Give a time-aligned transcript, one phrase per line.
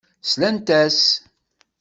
[0.31, 1.01] Slant-as.